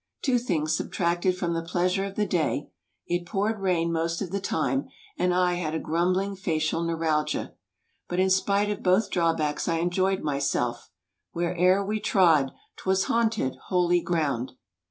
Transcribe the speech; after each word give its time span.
Two 0.23 0.39
things 0.39 0.75
subtraaed 0.75 1.35
from 1.37 1.53
the 1.53 1.61
pleasure 1.61 2.03
of 2.05 2.15
the 2.15 2.25
day, 2.25 2.71
it 3.05 3.23
poured 3.27 3.59
rain 3.59 3.91
most 3.91 4.19
of 4.19 4.31
the 4.31 4.39
time 4.41 4.87
and 5.15 5.31
I 5.31 5.53
had 5.53 5.75
a 5.75 5.79
grumbling 5.79 6.35
facial 6.35 6.81
neuralgia. 6.81 7.53
But 8.07 8.19
in 8.19 8.31
spite 8.31 8.71
of 8.71 8.81
both 8.81 9.11
drawbacks 9.11 9.67
I 9.67 9.75
enjoyed 9.75 10.23
myself 10.23 10.89
'where'er 11.35 11.85
we 11.85 11.99
trod 11.99 12.49
'twas 12.77 13.03
haunted, 13.03 13.57
holy 13.69 14.01
ground.' 14.01 14.53